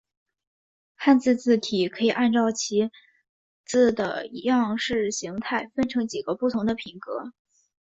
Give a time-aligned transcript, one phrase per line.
[0.95, 2.89] 汉字字体可以按照其
[3.65, 7.31] 字的样式形态分成几个不同的风格。